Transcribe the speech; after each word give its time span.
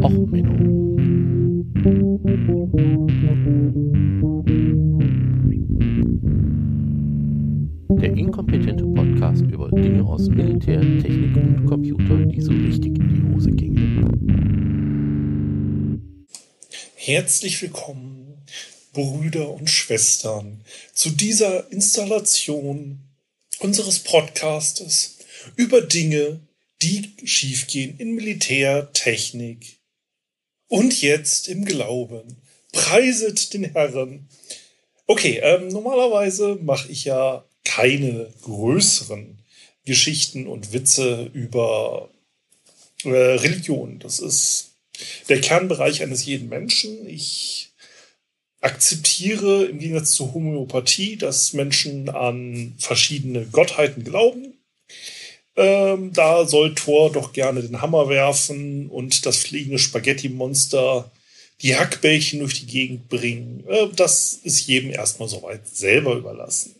Och, 0.00 0.10
Menno. 0.10 0.96
Der 8.00 8.16
inkompetente 8.16 8.84
Podcast 8.86 9.42
über 9.42 9.70
Dinge 9.70 10.02
aus 10.04 10.28
Militär, 10.28 10.80
Technik 10.80 11.36
und 11.36 11.66
Computer, 11.66 12.24
die 12.24 12.40
so 12.40 12.52
richtig 12.52 12.98
in 12.98 13.08
die 13.08 13.34
Hose 13.34 13.50
gingen. 13.50 14.00
Herzlich 16.94 17.60
willkommen, 17.60 18.42
Brüder 18.94 19.52
und 19.52 19.68
Schwestern, 19.68 20.62
zu 20.94 21.10
dieser 21.10 21.70
Installation 21.70 23.00
unseres 23.60 23.98
Podcastes 23.98 25.18
über 25.56 25.82
Dinge, 25.82 26.40
die 26.80 27.12
schiefgehen 27.24 27.98
in 27.98 28.14
Militär, 28.14 28.90
Technik 28.92 29.81
und 30.72 31.02
jetzt 31.02 31.48
im 31.48 31.66
Glauben. 31.66 32.38
Preiset 32.72 33.52
den 33.52 33.64
Herrn. 33.64 34.26
Okay, 35.06 35.38
ähm, 35.42 35.68
normalerweise 35.68 36.58
mache 36.62 36.90
ich 36.90 37.04
ja 37.04 37.44
keine 37.62 38.32
größeren 38.40 39.38
Geschichten 39.84 40.46
und 40.46 40.72
Witze 40.72 41.30
über 41.34 42.08
äh, 43.04 43.10
Religion. 43.10 43.98
Das 43.98 44.18
ist 44.18 44.70
der 45.28 45.42
Kernbereich 45.42 46.00
eines 46.02 46.24
jeden 46.24 46.48
Menschen. 46.48 47.06
Ich 47.06 47.72
akzeptiere 48.62 49.66
im 49.66 49.78
Gegensatz 49.78 50.12
zur 50.12 50.32
Homöopathie, 50.32 51.18
dass 51.18 51.52
Menschen 51.52 52.08
an 52.08 52.76
verschiedene 52.78 53.44
Gottheiten 53.44 54.04
glauben. 54.04 54.51
Ähm, 55.54 56.12
da 56.12 56.46
soll 56.46 56.74
Thor 56.74 57.12
doch 57.12 57.32
gerne 57.32 57.62
den 57.62 57.82
Hammer 57.82 58.08
werfen 58.08 58.88
und 58.88 59.26
das 59.26 59.36
fliegende 59.36 59.78
Spaghetti-Monster 59.78 61.10
die 61.60 61.76
Hackbällchen 61.76 62.40
durch 62.40 62.60
die 62.60 62.66
Gegend 62.66 63.08
bringen. 63.08 63.64
Äh, 63.68 63.88
das 63.94 64.34
ist 64.34 64.66
jedem 64.66 64.90
erstmal 64.90 65.28
soweit 65.28 65.68
selber 65.68 66.14
überlassen. 66.14 66.74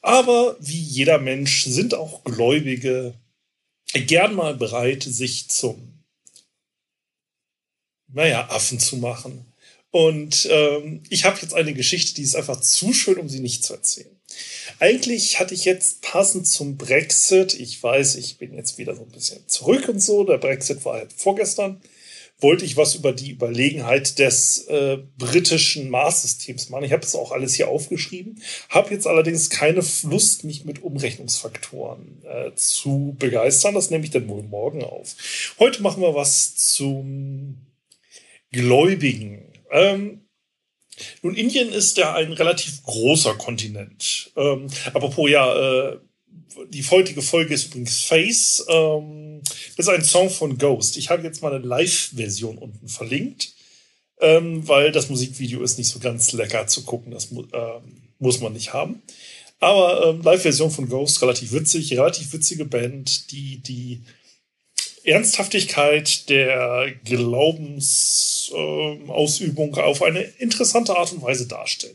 Aber 0.00 0.56
wie 0.60 0.80
jeder 0.80 1.18
Mensch 1.18 1.64
sind 1.64 1.94
auch 1.94 2.24
Gläubige 2.24 3.14
gern 3.92 4.34
mal 4.34 4.54
bereit, 4.54 5.02
sich 5.02 5.48
zum, 5.48 6.04
naja, 8.08 8.48
Affen 8.50 8.78
zu 8.78 8.96
machen. 8.96 9.46
Und 9.90 10.48
ähm, 10.50 11.02
ich 11.08 11.24
habe 11.24 11.38
jetzt 11.40 11.54
eine 11.54 11.72
Geschichte, 11.72 12.14
die 12.14 12.22
ist 12.22 12.34
einfach 12.34 12.60
zu 12.60 12.92
schön, 12.92 13.18
um 13.18 13.28
sie 13.28 13.40
nicht 13.40 13.64
zu 13.64 13.74
erzählen. 13.74 14.13
Eigentlich 14.80 15.38
hatte 15.40 15.54
ich 15.54 15.64
jetzt 15.64 16.02
passend 16.02 16.46
zum 16.46 16.76
Brexit, 16.76 17.54
ich 17.54 17.82
weiß, 17.82 18.16
ich 18.16 18.38
bin 18.38 18.54
jetzt 18.54 18.78
wieder 18.78 18.94
so 18.94 19.02
ein 19.02 19.10
bisschen 19.10 19.46
zurück 19.46 19.88
und 19.88 20.00
so, 20.00 20.24
der 20.24 20.38
Brexit 20.38 20.84
war 20.84 20.94
halt 20.94 21.12
vorgestern, 21.12 21.80
wollte 22.40 22.64
ich 22.64 22.76
was 22.76 22.94
über 22.94 23.12
die 23.12 23.30
Überlegenheit 23.30 24.18
des 24.18 24.66
äh, 24.66 24.98
britischen 25.16 25.88
Maßsystems 25.88 26.68
machen. 26.68 26.84
Ich 26.84 26.92
habe 26.92 27.02
das 27.02 27.14
auch 27.14 27.32
alles 27.32 27.54
hier 27.54 27.68
aufgeschrieben, 27.68 28.42
habe 28.68 28.92
jetzt 28.92 29.06
allerdings 29.06 29.50
keine 29.50 29.82
Lust, 30.02 30.44
mich 30.44 30.64
mit 30.64 30.82
Umrechnungsfaktoren 30.82 32.22
äh, 32.24 32.54
zu 32.54 33.14
begeistern. 33.18 33.74
Das 33.74 33.90
nehme 33.90 34.04
ich 34.04 34.10
dann 34.10 34.28
wohl 34.28 34.42
morgen 34.42 34.82
auf. 34.82 35.14
Heute 35.58 35.82
machen 35.82 36.02
wir 36.02 36.14
was 36.14 36.56
zum 36.56 37.66
Gläubigen. 38.52 39.52
Ähm, 39.70 40.23
nun, 41.22 41.34
Indien 41.34 41.72
ist 41.72 41.96
ja 41.96 42.14
ein 42.14 42.32
relativ 42.32 42.82
großer 42.82 43.34
Kontinent. 43.34 44.32
Ähm, 44.36 44.68
apropos, 44.92 45.28
ja, 45.30 45.92
äh, 45.92 45.98
die 46.68 46.84
heutige 46.84 47.22
Folge 47.22 47.54
ist 47.54 47.66
übrigens 47.66 48.00
Face. 48.00 48.64
Ähm, 48.68 49.40
das 49.76 49.86
ist 49.86 49.92
ein 49.92 50.04
Song 50.04 50.30
von 50.30 50.58
Ghost. 50.58 50.96
Ich 50.96 51.10
habe 51.10 51.22
jetzt 51.22 51.42
mal 51.42 51.52
eine 51.52 51.64
Live-Version 51.64 52.58
unten 52.58 52.88
verlinkt, 52.88 53.52
ähm, 54.20 54.66
weil 54.66 54.92
das 54.92 55.08
Musikvideo 55.08 55.62
ist 55.62 55.78
nicht 55.78 55.88
so 55.88 55.98
ganz 55.98 56.32
lecker 56.32 56.66
zu 56.66 56.84
gucken. 56.84 57.12
Das 57.12 57.30
mu 57.30 57.44
ähm, 57.52 58.02
muss 58.18 58.40
man 58.40 58.52
nicht 58.52 58.72
haben. 58.72 59.02
Aber 59.60 60.08
ähm, 60.08 60.22
Live-Version 60.22 60.70
von 60.70 60.88
Ghost, 60.88 61.20
relativ 61.22 61.52
witzig, 61.52 61.92
relativ 61.92 62.32
witzige 62.32 62.64
Band, 62.64 63.30
die 63.32 63.58
die 63.62 64.02
Ernsthaftigkeit 65.04 66.28
der 66.30 66.92
Glaubensausübung 67.04 69.76
äh, 69.76 69.80
auf 69.80 70.02
eine 70.02 70.22
interessante 70.38 70.96
Art 70.96 71.12
und 71.12 71.22
Weise 71.22 71.46
darstellen. 71.46 71.94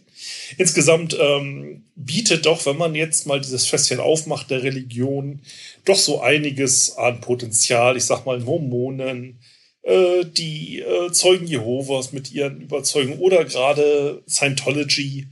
Insgesamt 0.57 1.17
ähm, 1.19 1.83
bietet 1.95 2.45
doch, 2.45 2.65
wenn 2.65 2.77
man 2.77 2.95
jetzt 2.95 3.27
mal 3.27 3.41
dieses 3.41 3.65
Festchen 3.65 3.99
aufmacht 3.99 4.49
der 4.51 4.63
Religion, 4.63 5.41
doch 5.85 5.97
so 5.97 6.21
einiges 6.21 6.97
an 6.97 7.19
Potenzial. 7.19 7.97
Ich 7.97 8.05
sag 8.05 8.25
mal 8.25 8.39
Mormonen, 8.39 9.39
äh, 9.83 10.25
die 10.25 10.81
äh, 10.81 11.11
Zeugen 11.11 11.47
Jehovas 11.47 12.11
mit 12.11 12.31
ihren 12.31 12.61
Überzeugungen 12.61 13.19
oder 13.19 13.45
gerade 13.45 14.21
Scientology 14.27 15.27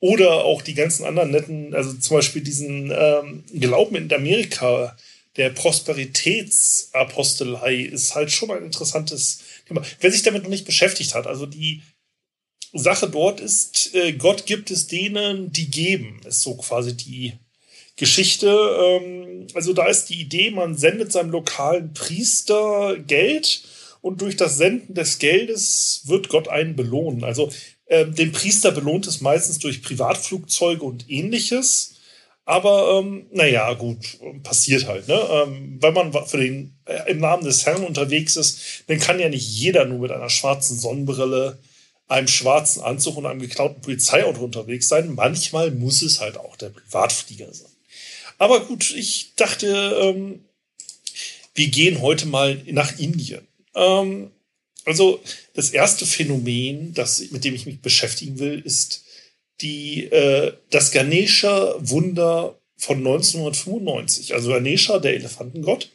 oder 0.00 0.44
auch 0.44 0.60
die 0.60 0.74
ganzen 0.74 1.06
anderen 1.06 1.30
netten, 1.30 1.74
also 1.74 1.94
zum 1.94 2.18
Beispiel 2.18 2.42
diesen 2.42 2.92
ähm, 2.94 3.44
Glauben 3.58 3.96
in 3.96 4.12
Amerika, 4.12 4.94
der 5.36 5.50
Prosperitätsapostelei 5.50 7.76
ist 7.76 8.14
halt 8.14 8.30
schon 8.30 8.50
ein 8.50 8.64
interessantes 8.64 9.40
Thema. 9.66 9.82
Wer 10.00 10.12
sich 10.12 10.22
damit 10.22 10.44
noch 10.44 10.50
nicht 10.50 10.64
beschäftigt 10.64 11.14
hat, 11.14 11.26
also 11.26 11.44
die 11.46 11.82
Sache 12.72 13.08
dort 13.08 13.40
ist, 13.40 13.94
äh, 13.94 14.12
Gott 14.12 14.46
gibt 14.46 14.70
es 14.70 14.86
denen, 14.86 15.52
die 15.52 15.70
geben, 15.70 16.20
ist 16.26 16.42
so 16.42 16.56
quasi 16.56 16.96
die 16.96 17.34
Geschichte. 17.96 18.48
Ähm, 18.48 19.46
also 19.54 19.72
da 19.72 19.86
ist 19.86 20.06
die 20.06 20.20
Idee, 20.20 20.50
man 20.50 20.76
sendet 20.76 21.12
seinem 21.12 21.30
lokalen 21.30 21.94
Priester 21.94 22.96
Geld 22.98 23.62
und 24.00 24.20
durch 24.20 24.36
das 24.36 24.58
Senden 24.58 24.94
des 24.94 25.18
Geldes 25.18 26.02
wird 26.06 26.28
Gott 26.28 26.48
einen 26.48 26.76
belohnen. 26.76 27.24
Also 27.24 27.50
ähm, 27.86 28.14
den 28.14 28.32
Priester 28.32 28.72
belohnt 28.72 29.06
es 29.06 29.20
meistens 29.20 29.58
durch 29.58 29.82
Privatflugzeuge 29.82 30.82
und 30.82 31.08
ähnliches. 31.08 31.93
Aber 32.46 33.00
ähm, 33.00 33.26
naja, 33.32 33.72
gut, 33.72 34.18
passiert 34.42 34.86
halt. 34.86 35.08
Ne? 35.08 35.14
Ähm, 35.14 35.78
wenn 35.80 35.94
man 35.94 36.12
für 36.26 36.36
den, 36.36 36.76
äh, 36.84 37.10
im 37.10 37.18
Namen 37.18 37.44
des 37.44 37.64
Herrn 37.64 37.84
unterwegs 37.84 38.36
ist, 38.36 38.84
dann 38.86 38.98
kann 38.98 39.18
ja 39.18 39.28
nicht 39.28 39.48
jeder 39.48 39.86
nur 39.86 40.00
mit 40.00 40.10
einer 40.10 40.28
schwarzen 40.28 40.78
Sonnenbrille, 40.78 41.58
einem 42.06 42.28
schwarzen 42.28 42.82
Anzug 42.82 43.16
und 43.16 43.24
einem 43.24 43.40
geklauten 43.40 43.80
Polizeiauto 43.80 44.44
unterwegs 44.44 44.88
sein. 44.88 45.14
Manchmal 45.14 45.70
muss 45.70 46.02
es 46.02 46.20
halt 46.20 46.36
auch 46.36 46.56
der 46.56 46.68
Privatflieger 46.68 47.52
sein. 47.52 47.70
Aber 48.36 48.60
gut, 48.60 48.94
ich 48.94 49.32
dachte, 49.36 49.66
ähm, 50.00 50.44
wir 51.54 51.68
gehen 51.68 52.02
heute 52.02 52.26
mal 52.26 52.60
nach 52.66 52.98
Indien. 52.98 53.46
Ähm, 53.74 54.30
also 54.84 55.20
das 55.54 55.70
erste 55.70 56.04
Phänomen, 56.04 56.92
das, 56.92 57.30
mit 57.30 57.44
dem 57.44 57.54
ich 57.54 57.64
mich 57.64 57.80
beschäftigen 57.80 58.38
will, 58.38 58.60
ist 58.60 59.03
die, 59.60 60.04
äh, 60.04 60.52
das 60.70 60.90
Ganesha 60.90 61.74
Wunder 61.78 62.58
von 62.76 62.98
1995. 62.98 64.34
Also 64.34 64.50
Ganesha, 64.50 64.98
der 64.98 65.14
Elefantengott, 65.14 65.90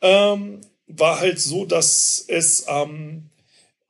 ähm, 0.00 0.60
war 0.86 1.20
halt 1.20 1.40
so, 1.40 1.64
dass 1.64 2.24
es 2.26 2.66
ähm, 2.68 3.30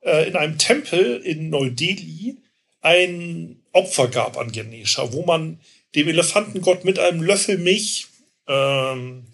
äh, 0.01 0.27
in 0.27 0.35
einem 0.35 0.57
Tempel 0.57 1.17
in 1.17 1.49
Neu-Delhi 1.49 2.37
ein 2.81 3.61
Opfer 3.71 4.07
gab 4.07 4.37
an 4.37 4.51
Ganesha, 4.51 5.11
wo 5.13 5.23
man 5.23 5.59
dem 5.95 6.07
Elefantengott 6.07 6.85
mit 6.85 6.99
einem 6.99 7.21
Löffel 7.21 7.57
Milch 7.57 8.07
ähm, 8.47 9.25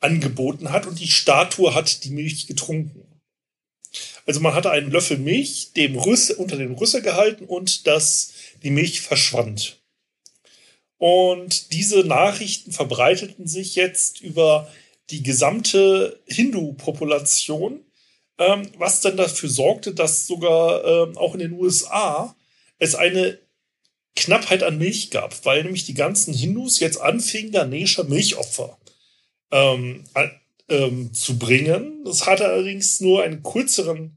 angeboten 0.00 0.70
hat 0.70 0.86
und 0.86 1.00
die 1.00 1.08
Statue 1.08 1.74
hat 1.74 2.04
die 2.04 2.10
Milch 2.10 2.46
getrunken. 2.46 3.02
Also 4.26 4.40
man 4.40 4.54
hatte 4.54 4.70
einen 4.70 4.90
Löffel 4.90 5.18
Milch 5.18 5.72
dem 5.74 5.96
Rüssel, 5.96 6.36
unter 6.36 6.56
den 6.56 6.72
Rüssel 6.74 7.02
gehalten 7.02 7.44
und 7.44 7.86
das 7.86 8.32
die 8.64 8.70
Milch 8.70 9.02
verschwand. 9.02 9.80
Und 10.98 11.72
diese 11.72 12.00
Nachrichten 12.00 12.72
verbreiteten 12.72 13.46
sich 13.46 13.74
jetzt 13.74 14.20
über 14.20 14.72
die 15.10 15.22
gesamte 15.22 16.22
Hindu-Population, 16.26 17.84
ähm, 18.38 18.68
was 18.78 19.00
dann 19.02 19.16
dafür 19.16 19.48
sorgte, 19.48 19.94
dass 19.94 20.26
sogar 20.26 20.84
ähm, 20.84 21.18
auch 21.18 21.34
in 21.34 21.40
den 21.40 21.52
USA 21.52 22.34
es 22.78 22.94
eine 22.94 23.38
Knappheit 24.16 24.62
an 24.62 24.78
Milch 24.78 25.10
gab, 25.10 25.44
weil 25.44 25.62
nämlich 25.62 25.84
die 25.84 25.94
ganzen 25.94 26.32
Hindus 26.32 26.80
jetzt 26.80 27.00
anfingen, 27.00 27.52
Ganesha 27.52 28.04
Milchopfer 28.04 28.78
ähm, 29.50 30.04
ähm, 30.68 31.12
zu 31.12 31.38
bringen. 31.38 32.04
Das 32.04 32.26
hatte 32.26 32.46
allerdings 32.46 33.00
nur 33.00 33.22
einen 33.22 33.42
kürzeren 33.42 34.16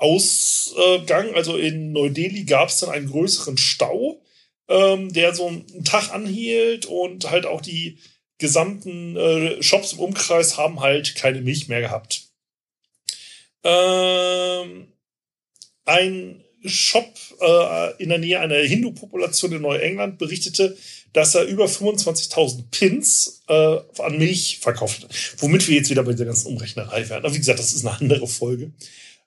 Ausgang, 0.00 1.34
also 1.34 1.56
in 1.56 1.92
Neu-Delhi 1.92 2.44
gab 2.44 2.70
es 2.70 2.78
dann 2.80 2.90
einen 2.90 3.10
größeren 3.10 3.58
Stau, 3.58 4.22
ähm, 4.68 5.12
der 5.12 5.34
so 5.34 5.48
einen 5.48 5.84
Tag 5.84 6.10
anhielt 6.12 6.86
und 6.86 7.30
halt 7.30 7.46
auch 7.46 7.60
die 7.60 7.98
gesamten 8.38 9.16
äh, 9.16 9.62
Shops 9.62 9.92
im 9.92 9.98
Umkreis 10.00 10.56
haben 10.56 10.80
halt 10.80 11.14
keine 11.14 11.42
Milch 11.42 11.68
mehr 11.68 11.80
gehabt. 11.80 12.22
Ähm, 13.62 14.88
ein 15.84 16.42
Shop 16.64 17.14
äh, 17.40 18.02
in 18.02 18.08
der 18.08 18.18
Nähe 18.18 18.40
einer 18.40 18.56
Hindu-Population 18.56 19.52
in 19.52 19.62
Neuengland 19.62 20.18
berichtete, 20.18 20.76
dass 21.12 21.34
er 21.34 21.44
über 21.44 21.66
25.000 21.66 22.64
Pins 22.70 23.42
äh, 23.48 23.78
an 23.98 24.18
Milch 24.18 24.58
verkauft 24.60 25.04
hat. 25.04 25.14
Womit 25.38 25.66
wir 25.68 25.76
jetzt 25.76 25.90
wieder 25.90 26.02
bei 26.02 26.12
der 26.12 26.26
ganzen 26.26 26.48
Umrechnerei 26.48 27.08
werden. 27.08 27.24
Aber 27.24 27.34
wie 27.34 27.38
gesagt, 27.38 27.58
das 27.58 27.72
ist 27.72 27.84
eine 27.84 27.98
andere 27.98 28.26
Folge. 28.28 28.72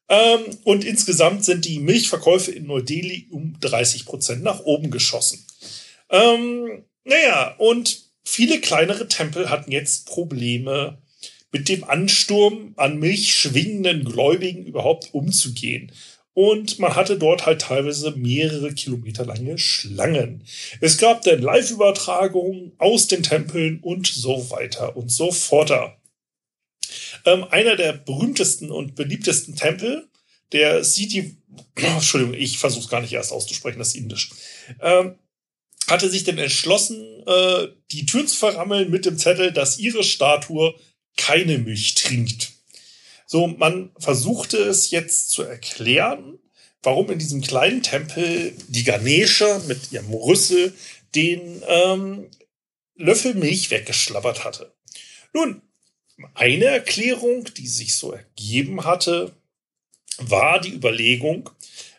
Ähm, 0.10 0.58
und 0.64 0.84
insgesamt 0.84 1.46
sind 1.46 1.66
die 1.66 1.80
Milchverkäufe 1.80 2.52
in 2.52 2.68
Neu-Delhi 2.68 3.28
um 3.32 3.58
30 3.60 4.06
Prozent 4.06 4.44
nach 4.44 4.62
oben 4.62 4.92
geschossen. 4.92 5.46
Ähm, 6.10 6.84
naja, 7.06 7.56
und 7.58 8.04
viele 8.24 8.60
kleinere 8.60 9.08
Tempel 9.08 9.50
hatten 9.50 9.72
jetzt 9.72 10.06
Probleme 10.06 10.98
mit 11.52 11.70
dem 11.70 11.84
Ansturm 11.84 12.74
an 12.78 12.98
milchschwingenden 12.98 14.04
Gläubigen 14.04 14.66
überhaupt 14.66 15.14
umzugehen. 15.14 15.92
Und 16.34 16.80
man 16.80 16.96
hatte 16.96 17.18
dort 17.18 17.46
halt 17.46 17.62
teilweise 17.62 18.12
mehrere 18.12 18.74
Kilometer 18.74 19.24
lange 19.24 19.60
Schlangen. 19.60 20.44
Es 20.82 20.98
gab 20.98 21.22
dann 21.22 21.42
Live-Übertragungen 21.42 22.72
aus 22.80 23.08
den 23.08 23.22
Tempeln 23.22 23.80
und 23.82 24.08
so 24.08 24.50
weiter 24.50 24.98
und 24.98 25.12
so 25.12 25.32
fort. 25.32 25.72
Ähm, 27.26 27.44
einer 27.46 27.76
der 27.76 27.94
berühmtesten 27.94 28.72
und 28.72 28.96
beliebtesten 28.96 29.56
Tempel, 29.56 30.10
der 30.52 30.84
Siti, 30.84 31.38
Entschuldigung, 31.76 32.36
ich 32.36 32.58
versuche 32.58 32.90
gar 32.90 33.02
nicht 33.02 33.14
erst 33.14 33.32
auszusprechen, 33.32 33.80
das 33.80 33.90
ist 33.90 33.96
indisch, 33.96 34.32
ähm, 34.82 35.16
hatte 35.88 36.10
sich 36.10 36.24
dann 36.24 36.38
entschlossen, 36.38 37.24
äh, 37.28 37.68
die 37.92 38.06
Türen 38.06 38.28
zu 38.28 38.38
verrammeln 38.38 38.90
mit 38.90 39.06
dem 39.06 39.18
Zettel, 39.18 39.52
dass 39.52 39.80
ihre 39.80 40.04
Statue 40.04 40.76
keine 41.18 41.58
Milch 41.58 41.96
trinkt. 41.96 42.52
So, 43.26 43.48
man 43.48 43.92
versuchte 43.98 44.58
es 44.58 44.92
jetzt 44.92 45.32
zu 45.32 45.44
erklären, 45.44 46.40
warum 46.84 47.10
in 47.10 47.20
diesem 47.20 47.42
kleinen 47.42 47.82
Tempel 47.82 48.54
die 48.68 48.84
Ganesha 48.84 49.62
mit 49.68 49.92
ihrem 49.92 50.14
Rüssel 50.14 50.74
den 51.16 51.64
ähm, 51.68 52.30
Löffel 52.96 53.34
Milch 53.34 53.72
weggeschlabbert 53.72 54.44
hatte. 54.44 54.74
Nun, 55.34 55.62
eine 56.34 56.66
Erklärung, 56.66 57.46
die 57.56 57.68
sich 57.68 57.96
so 57.96 58.12
ergeben 58.12 58.86
hatte, 58.86 59.36
war 60.18 60.60
die 60.60 60.74
Überlegung, 60.74 61.50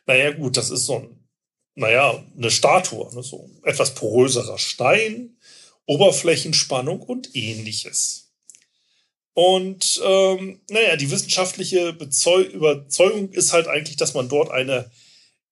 naja 0.06 0.31
gut, 0.31 0.56
das 0.56 0.70
ist 0.70 0.87
so 0.87 0.99
ein, 0.99 1.28
naja, 1.75 2.25
eine 2.37 2.50
Statue, 2.50 3.12
ne, 3.14 3.22
so 3.22 3.50
etwas 3.64 3.94
poröserer 3.94 4.58
Stein, 4.58 5.37
Oberflächenspannung 5.87 7.00
und 7.00 7.34
ähnliches. 7.34 8.32
Und 9.34 10.00
ähm, 10.05 10.60
naja, 10.70 10.96
die 10.96 11.10
wissenschaftliche 11.10 11.93
Bezeu 11.93 12.43
Überzeugung 12.43 13.31
ist 13.32 13.52
halt 13.52 13.67
eigentlich, 13.67 13.96
dass 13.96 14.14
man 14.14 14.28
dort 14.28 14.50
eine 14.50 14.90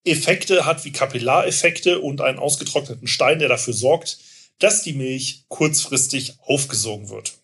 Effekte 0.04 0.64
hat 0.64 0.84
wie 0.84 0.92
Kapillareffekte 0.92 2.00
und 2.00 2.20
einen 2.20 2.38
ausgetrockneten 2.38 3.08
Stein, 3.08 3.40
der 3.40 3.48
dafür 3.48 3.74
sorgt, 3.74 4.18
dass 4.58 4.82
die 4.82 4.92
Milch 4.92 5.44
kurzfristig 5.48 6.34
aufgesogen 6.46 7.10
wird. 7.10 7.41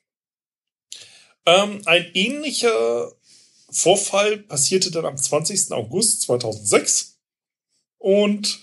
Ähm, 1.49 1.81
ein 1.87 2.11
ähnlicher 2.12 3.11
Vorfall 3.71 4.37
passierte 4.37 4.91
dann 4.91 5.06
am 5.06 5.17
20. 5.17 5.73
August 5.73 6.23
2006 6.23 7.17
und 7.97 8.61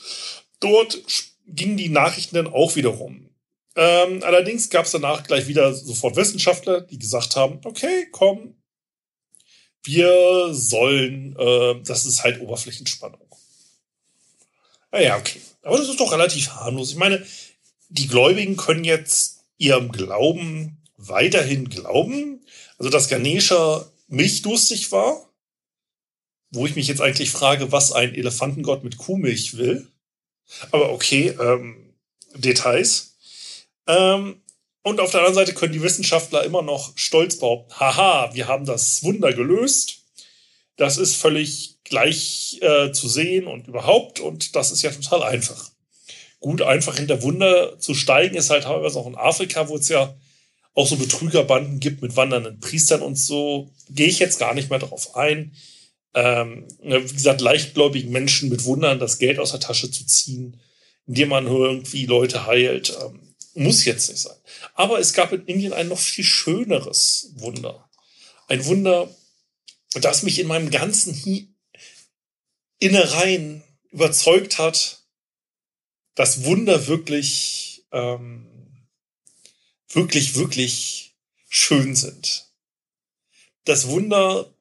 dort 0.60 1.02
gingen 1.48 1.78
die 1.78 1.90
Nachrichten 1.90 2.36
dann 2.36 2.48
auch 2.48 2.76
wiederum. 2.76 3.30
Ähm, 3.76 4.22
allerdings 4.22 4.70
gab 4.70 4.86
es 4.86 4.92
danach 4.92 5.24
gleich 5.24 5.48
wieder 5.48 5.74
sofort 5.74 6.16
Wissenschaftler, 6.16 6.82
die 6.82 7.00
gesagt 7.00 7.36
haben, 7.36 7.60
okay, 7.66 8.08
komm, 8.12 8.56
wir 9.84 10.54
sollen, 10.54 11.36
äh, 11.40 11.82
das 11.84 12.06
ist 12.06 12.24
halt 12.24 12.40
Oberflächenspannung. 12.40 13.28
Naja, 14.92 15.18
okay. 15.18 15.42
Aber 15.64 15.78
das 15.78 15.90
ist 15.90 16.00
doch 16.00 16.12
relativ 16.12 16.50
harmlos. 16.52 16.92
Ich 16.92 16.98
meine, 16.98 17.26
die 17.90 18.08
Gläubigen 18.08 18.58
können 18.58 18.84
jetzt 18.84 19.44
ihrem 19.58 19.92
Glauben 19.92 20.78
weiterhin 20.98 21.68
glauben. 21.70 22.45
Also, 22.78 22.90
dass 22.90 23.08
Ganesha 23.08 23.90
milchdurstig 24.08 24.92
war, 24.92 25.30
wo 26.52 26.66
ich 26.66 26.76
mich 26.76 26.88
jetzt 26.88 27.02
eigentlich 27.02 27.32
frage, 27.32 27.72
was 27.72 27.92
ein 27.92 28.14
Elefantengott 28.16 28.84
mit 28.84 28.98
Kuhmilch 28.98 29.58
will. 29.58 29.88
Aber 30.72 30.92
okay, 30.92 31.30
ähm, 31.40 31.94
Details. 32.36 33.16
Ähm, 33.88 34.42
und 34.84 35.00
auf 35.00 35.12
der 35.12 35.22
anderen 35.22 35.36
Seite 35.36 35.54
können 35.54 35.74
die 35.74 35.82
Wissenschaftler 35.82 36.44
immer 36.44 36.62
noch 36.62 36.96
stolz 36.96 37.40
behaupten, 37.40 37.80
haha, 37.80 38.34
wir 38.34 38.48
haben 38.48 38.66
das 38.66 39.04
Wunder 39.04 39.34
gelöst. 39.34 40.04
Das 40.78 40.98
ist 40.98 41.16
völlig 41.16 41.78
gleich 41.84 42.60
äh, 42.62 42.92
zu 42.92 43.08
sehen 43.08 43.48
und 43.48 43.68
überhaupt. 43.68 44.20
Und 44.20 44.56
das 44.56 44.72
ist 44.72 44.84
ja 44.84 44.92
total 44.92 45.24
einfach. 45.24 45.72
Gut, 46.40 46.62
einfach 46.62 46.98
hinter 46.98 47.24
Wunder 47.24 47.80
zu 47.80 47.96
steigen, 47.96 48.36
ist 48.36 48.52
halt 48.52 48.66
teilweise 48.66 49.00
auch 49.00 49.08
in 49.08 49.16
Afrika, 49.16 49.68
wo 49.70 49.78
es 49.78 49.90
ja 49.90 50.16
auch 50.76 50.88
so 50.88 50.98
Betrügerbanden 50.98 51.80
gibt 51.80 52.02
mit 52.02 52.16
wandernden 52.16 52.60
Priestern 52.60 53.02
und 53.02 53.16
so. 53.16 53.72
Gehe 53.90 54.08
ich 54.08 54.20
jetzt 54.20 54.40
gar 54.40 54.54
nicht 54.54 54.70
mehr 54.70 54.80
darauf 54.80 55.16
ein. 55.16 55.56
Ähm, 56.14 56.68
wie 56.82 57.14
gesagt, 57.14 57.42
leichtgläubigen 57.42 58.12
Menschen 58.12 58.50
mit 58.50 58.66
Wundern 58.66 59.00
das 59.00 59.18
Geld 59.18 59.40
aus 59.40 59.52
der 59.52 59.60
Tasche 59.60 59.90
zu 59.90 60.06
ziehen, 60.06 60.60
indem 61.08 61.30
man 61.30 61.48
irgendwie 61.48 62.06
Leute 62.06 62.46
heilt. 62.46 62.96
Ähm, 63.02 63.36
muss 63.56 63.86
jetzt 63.86 64.10
nicht 64.10 64.22
sein. 64.22 64.38
Aber 64.74 65.00
es 65.00 65.14
gab 65.14 65.32
in 65.32 65.46
Indien 65.46 65.74
ein 65.74 65.88
noch 65.88 66.00
viel 66.00 66.26
schöneres 66.26 67.32
Wunder. 67.36 67.90
Ein 68.48 68.66
Wunder, 68.66 69.10
das 69.94 70.24
mich 70.24 70.40
in 70.40 70.48
meinem 70.48 70.70
ganzen 70.70 71.56
Innereien 72.80 73.64
überzeugt 73.92 74.60
hat, 74.60 75.04
dass 76.16 76.44
Wunder 76.44 76.88
wirklich, 76.88 77.86
ähm, 77.92 78.46
wirklich, 79.96 80.36
wirklich 80.36 81.16
schön 81.50 81.96
sind. 81.96 82.52
Dass 83.64 83.88
Wunder 83.88 84.54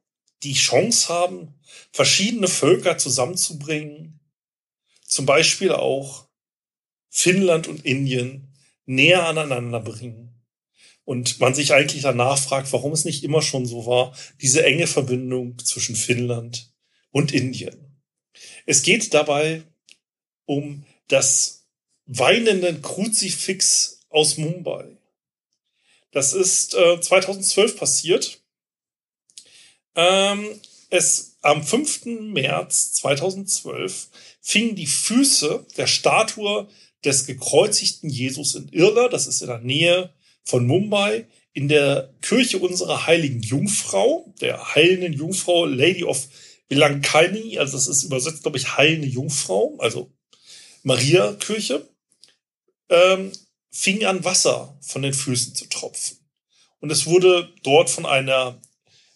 die 0.43 0.55
Chance 0.55 1.09
haben, 1.09 1.55
verschiedene 1.93 2.49
Völker 2.49 2.99
zusammenzubringen, 2.99 4.21
zum 5.07 5.27
Beispiel 5.27 5.73
auch 5.73 6.29
Finnland 7.11 7.69
und 7.69 7.85
Indien, 7.85 8.53
näher 8.87 9.27
aneinander 9.27 9.81
bringen. 9.81 10.31
Und 11.05 11.39
man 11.39 11.55
sich 11.55 11.73
eigentlich 11.75 12.03
danach 12.03 12.39
fragt, 12.39 12.73
warum 12.73 12.93
es 12.93 13.05
nicht 13.05 13.25
immer 13.25 13.43
schon 13.43 13.67
so 13.67 13.87
war, 13.87 14.17
diese 14.41 14.65
enge 14.65 14.87
Verbindung 14.87 15.59
zwischen 15.59 15.97
Finnland 15.97 16.73
und 17.11 17.33
Indien. 17.33 18.03
Es 18.67 18.83
geht 18.83 19.13
dabei 19.13 19.63
um 20.47 20.85
das 21.09 21.67
weinende 22.07 22.81
Kruzifix 22.81 24.01
aus 24.09 24.39
Mumbai. 24.39 24.97
Das 26.15 26.33
ist 26.33 26.75
äh, 26.75 27.01
2012 27.01 27.77
passiert. 27.77 28.41
Ähm, 29.97 30.47
es 30.89 31.37
am 31.43 31.65
5. 31.65 32.07
März 32.21 32.93
2012 32.95 34.09
fingen 34.41 34.77
die 34.77 34.87
Füße 34.87 35.67
der 35.77 35.89
Statue 35.89 36.69
des 37.05 37.27
gekreuzigten 37.27 38.09
Jesus 38.09 38.55
in 38.55 38.69
Irla, 38.69 39.09
das 39.09 39.27
ist 39.27 39.43
in 39.43 39.49
der 39.49 39.59
Nähe 39.59 40.15
von 40.45 40.67
Mumbai, 40.67 41.27
in 41.53 41.67
der 41.67 42.15
Kirche 42.23 42.59
unserer 42.59 43.07
heiligen 43.07 43.43
Jungfrau, 43.43 44.33
der 44.41 44.75
heilenden 44.75 45.15
Jungfrau, 45.15 45.67
Lady 45.67 46.05
of 46.05 46.29
Vilankani, 46.69 47.59
also 47.59 47.77
das 47.77 47.89
ist 47.89 48.05
übersetzt, 48.05 48.43
glaube 48.43 48.59
ich, 48.59 48.77
heilende 48.77 49.09
Jungfrau, 49.09 49.77
also 49.79 50.13
Maria-Kirche, 50.85 51.89
ähm, 52.89 53.33
fing 53.75 54.05
an, 54.05 54.23
Wasser 54.25 54.79
von 54.81 55.03
den 55.03 55.13
Füßen 55.13 55.55
zu 55.57 55.67
tropfen. 55.67 56.19
Und 56.79 56.91
es 56.91 57.07
wurde 57.07 57.53
dort 57.65 57.91
von 57.91 58.07
einer 58.07 58.61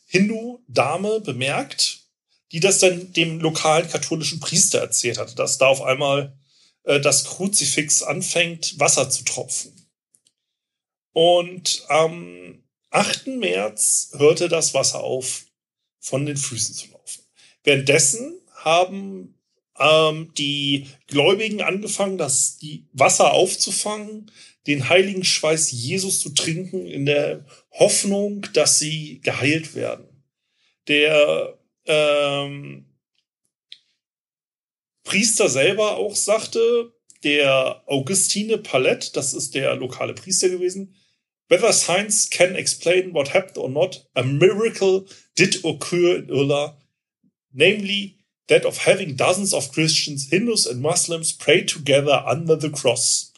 Hindu-Dame 0.06 1.20
bemerkt, 1.20 2.00
die 2.50 2.58
das 2.58 2.80
dann 2.80 3.12
dem 3.12 3.40
lokalen 3.40 3.88
katholischen 3.88 4.40
Priester 4.40 4.80
erzählt 4.80 5.18
hatte, 5.18 5.36
dass 5.36 5.58
da 5.58 5.66
auf 5.66 5.82
einmal 5.82 6.36
äh, 6.84 6.98
das 6.98 7.24
Kruzifix 7.24 8.02
anfängt, 8.02 8.80
Wasser 8.80 9.08
zu 9.10 9.22
tropfen. 9.22 9.72
Und 11.12 11.84
am 11.88 12.64
8. 12.90 13.28
März 13.28 14.10
hörte 14.16 14.48
das 14.48 14.74
Wasser 14.74 15.00
auf, 15.00 15.44
von 16.00 16.26
den 16.26 16.36
Füßen 16.36 16.74
zu 16.74 16.88
laufen. 16.88 17.22
Währenddessen 17.62 18.40
haben 18.54 19.37
ähm, 19.80 20.32
die 20.36 20.86
Gläubigen 21.06 21.62
angefangen, 21.62 22.18
das 22.18 22.58
die 22.58 22.86
Wasser 22.92 23.32
aufzufangen, 23.32 24.30
den 24.66 24.88
heiligen 24.88 25.24
Schweiß 25.24 25.70
Jesus 25.72 26.20
zu 26.20 26.30
trinken, 26.34 26.86
in 26.86 27.06
der 27.06 27.46
Hoffnung, 27.72 28.46
dass 28.52 28.78
sie 28.78 29.20
geheilt 29.22 29.74
werden. 29.74 30.24
Der 30.88 31.58
ähm, 31.86 32.86
Priester 35.04 35.48
selber 35.48 35.96
auch 35.96 36.14
sagte, 36.14 36.92
der 37.24 37.82
Augustine 37.86 38.58
Palette, 38.58 39.10
das 39.14 39.32
ist 39.32 39.54
der 39.54 39.74
lokale 39.74 40.14
Priester 40.14 40.50
gewesen, 40.50 40.94
whether 41.48 41.72
science 41.72 42.28
can 42.28 42.54
explain 42.54 43.14
what 43.14 43.32
happened 43.32 43.58
or 43.58 43.70
not, 43.70 44.06
a 44.14 44.22
miracle 44.22 45.06
did 45.36 45.64
occur 45.64 46.16
in 46.16 46.30
Urla, 46.30 46.78
namely 47.52 48.17
that 48.48 48.64
of 48.64 48.86
having 48.86 49.16
dozens 49.16 49.54
of 49.54 49.72
Christians, 49.72 50.28
Hindus 50.30 50.66
and 50.66 50.80
Muslims 50.80 51.32
pray 51.32 51.64
together 51.64 52.24
under 52.26 52.60
the 52.60 52.70
cross. 52.70 53.32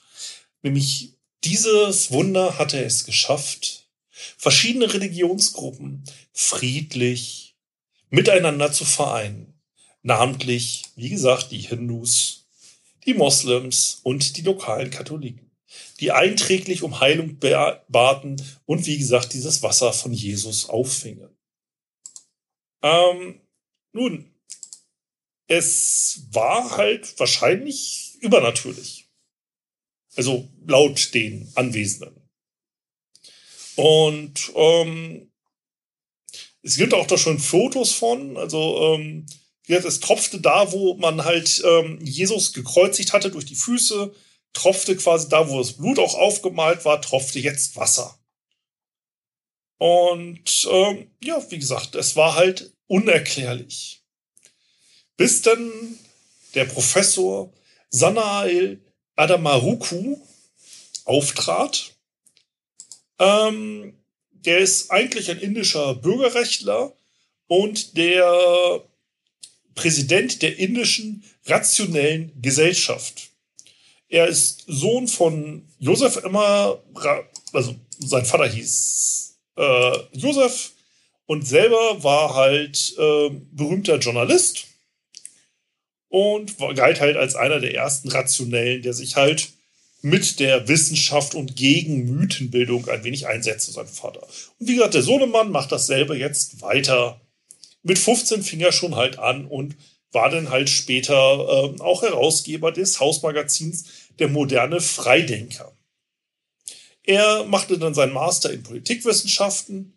Nämlich 0.63 1.15
dieses 1.45 2.11
Wunder 2.11 2.59
hatte 2.59 2.83
es 2.83 3.05
geschafft, 3.05 3.89
verschiedene 4.37 4.93
Religionsgruppen 4.93 6.05
friedlich 6.33 7.57
miteinander 8.11 8.73
zu 8.73 8.85
vereinen. 8.85 9.55
Namentlich, 10.03 10.85
wie 10.97 11.11
gesagt, 11.11 11.51
die 11.51 11.59
Hindus, 11.59 12.47
die 13.05 13.15
Moslems 13.15 14.01
und 14.03 14.37
die 14.37 14.43
lokalen 14.43 14.91
Katholiken, 14.91 15.51
die 16.01 16.13
einträglich 16.13 16.83
um 16.83 17.01
Heilung 17.01 17.39
baten 17.39 18.43
und 18.67 18.87
wie 18.87 18.99
gesagt 18.99 19.33
dieses 19.35 19.63
Wasser 19.63 19.93
von 19.93 20.13
Jesus 20.13 20.69
auffingen. 20.69 21.31
Ähm, 22.83 23.41
nun, 23.93 24.30
es 25.51 26.29
war 26.31 26.77
halt 26.77 27.19
wahrscheinlich 27.19 28.17
übernatürlich. 28.21 29.09
Also 30.15 30.49
laut 30.65 31.13
den 31.13 31.51
Anwesenden. 31.57 32.29
Und 33.75 34.53
ähm, 34.55 35.33
es 36.63 36.77
gibt 36.77 36.95
auch 36.95 37.07
da 37.07 37.19
schon 37.19 37.41
Fotos 37.41 37.93
von, 37.93 38.37
also 38.37 38.95
ähm, 38.95 39.27
es 39.67 39.99
tropfte 39.99 40.41
da, 40.41 40.71
wo 40.71 40.95
man 40.95 41.25
halt 41.25 41.61
ähm, 41.67 41.99
Jesus 42.01 42.53
gekreuzigt 42.53 43.13
hatte 43.13 43.33
durch 43.33 43.45
die 43.45 43.57
Füße, 43.57 44.15
tropfte 44.53 44.97
quasi 44.97 45.29
da, 45.29 45.49
wo 45.49 45.59
das 45.59 45.73
Blut 45.73 45.99
auch 45.99 46.15
aufgemalt 46.15 46.85
war, 46.85 47.03
tropfte 47.03 47.41
jetzt 47.41 47.75
Wasser. 47.75 48.21
Und 49.79 50.69
ähm, 50.71 51.11
ja, 51.25 51.45
wie 51.51 51.59
gesagt, 51.59 51.97
es 51.97 52.15
war 52.15 52.37
halt 52.37 52.73
unerklärlich. 52.87 54.00
Bis 55.21 55.43
dann 55.43 55.71
der 56.55 56.65
Professor 56.65 57.53
Sanael 57.91 58.81
Adamaruku 59.17 60.17
auftrat. 61.05 61.93
Ähm, 63.19 63.99
der 64.31 64.61
ist 64.61 64.91
eigentlich 64.91 65.31
ein 65.31 65.39
indischer 65.39 65.95
Bürgerrechtler 65.97 66.95
und 67.49 67.99
der 67.99 68.83
Präsident 69.75 70.41
der 70.41 70.59
indischen 70.59 71.23
rationellen 71.45 72.33
Gesellschaft. 72.41 73.29
Er 74.09 74.27
ist 74.27 74.65
Sohn 74.69 75.07
von 75.07 75.69
Josef 75.79 76.17
Emma, 76.25 76.79
also 77.53 77.77
sein 77.99 78.25
Vater 78.25 78.49
hieß 78.49 79.37
äh, 79.57 79.99
Josef 80.13 80.73
und 81.27 81.47
selber 81.47 82.03
war 82.03 82.35
halt 82.35 82.95
äh, 82.97 83.29
berühmter 83.53 83.99
Journalist 83.99 84.70
und 86.11 86.59
galt 86.75 87.01
halt 87.01 87.17
als 87.17 87.37
einer 87.37 87.61
der 87.61 87.75
ersten 87.75 88.11
Rationellen, 88.11 88.83
der 88.83 88.93
sich 88.93 89.17
halt 89.17 89.51
mit 90.03 90.41
der 90.41 90.67
Wissenschaft 90.69 91.35
und 91.35 91.57
gegen 91.57 92.05
Mythenbildung 92.17 92.89
ein 92.89 93.05
wenig 93.05 93.27
einsetzte, 93.27 93.73
sein 93.73 93.87
Vater. 93.87 94.23
Und 94.59 94.69
wie 94.69 94.75
gesagt, 94.75 94.95
der 94.95 95.03
Sohnemann 95.03 95.51
macht 95.51 95.73
dasselbe 95.73 96.17
jetzt 96.17 96.61
weiter. 96.63 97.21
Mit 97.83 97.99
15 97.99 98.43
fing 98.43 98.61
er 98.61 98.73
schon 98.73 98.97
halt 98.97 99.19
an 99.19 99.47
und 99.47 99.77
war 100.13 100.31
dann 100.31 100.51
halt 100.51 100.69
später 100.69 101.15
äh, 101.15 101.81
auch 101.81 102.03
Herausgeber 102.03 102.73
des 102.73 102.99
Hausmagazins 103.01 103.85
Der 104.19 104.29
moderne 104.29 104.81
Freidenker. 104.81 105.73
Er 107.05 107.45
machte 107.45 107.79
dann 107.79 107.95
seinen 107.95 108.13
Master 108.13 108.53
in 108.53 108.63
Politikwissenschaften 108.63 109.95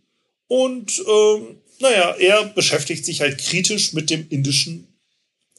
und 0.48 1.04
ähm, 1.08 1.58
naja, 1.80 2.16
er 2.18 2.46
beschäftigt 2.46 3.04
sich 3.04 3.22
halt 3.22 3.40
kritisch 3.40 3.94
mit 3.94 4.10
dem 4.10 4.28
indischen 4.30 4.93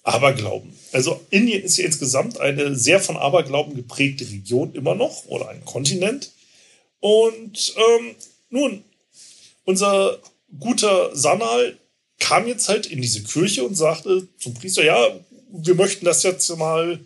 Aberglauben. 0.04 0.72
Also 0.92 1.20
Indien 1.30 1.62
ist 1.62 1.78
ja 1.78 1.86
insgesamt 1.86 2.38
eine 2.38 2.76
sehr 2.76 3.00
von 3.00 3.16
Aberglauben 3.16 3.74
geprägte 3.74 4.28
Region 4.28 4.74
immer 4.74 4.94
noch 4.94 5.24
oder 5.26 5.48
ein 5.48 5.64
Kontinent. 5.64 6.30
Und 7.00 7.74
ähm, 7.76 8.14
nun, 8.50 8.84
unser 9.64 10.18
guter 10.60 11.16
Sanal 11.16 11.76
kam 12.18 12.46
jetzt 12.46 12.68
halt 12.68 12.86
in 12.86 13.02
diese 13.02 13.22
Kirche 13.22 13.64
und 13.64 13.74
sagte 13.74 14.28
zum 14.38 14.54
Priester, 14.54 14.84
ja, 14.84 15.18
wir 15.50 15.74
möchten 15.74 16.04
das 16.04 16.22
jetzt 16.22 16.54
mal 16.56 17.00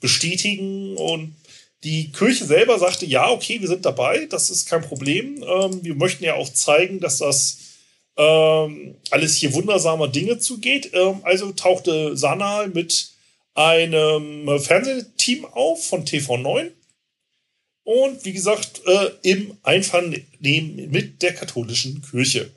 bestätigen. 0.00 0.96
Und 0.96 1.34
die 1.82 2.12
Kirche 2.12 2.44
selber 2.44 2.78
sagte, 2.78 3.04
ja, 3.04 3.30
okay, 3.30 3.60
wir 3.60 3.68
sind 3.68 3.84
dabei, 3.84 4.26
das 4.26 4.50
ist 4.50 4.68
kein 4.68 4.82
Problem. 4.82 5.42
Ähm, 5.42 5.82
wir 5.82 5.96
möchten 5.96 6.24
ja 6.24 6.34
auch 6.34 6.52
zeigen, 6.52 7.00
dass 7.00 7.18
das 7.18 7.58
ähm, 8.16 8.96
alles 9.10 9.36
hier 9.36 9.52
wundersamer 9.54 10.08
Dinge 10.08 10.38
zugeht. 10.38 10.90
Ähm, 10.92 11.20
also 11.22 11.52
tauchte 11.52 12.16
Sanal 12.16 12.68
mit 12.68 13.10
einem 13.54 14.48
Fernsehteam 14.58 15.44
auf 15.44 15.86
von 15.86 16.04
TV9 16.04 16.72
und 17.84 18.24
wie 18.24 18.32
gesagt 18.32 18.82
äh, 18.86 19.10
im 19.22 19.56
Einvernehmen 19.62 20.90
mit 20.90 21.22
der 21.22 21.34
katholischen 21.34 22.02
Kirche. 22.02 22.50